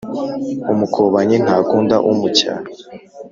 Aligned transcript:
Umukobanyi 0.71 1.35
ntakunda 1.43 1.95
umucyaha 2.11 2.65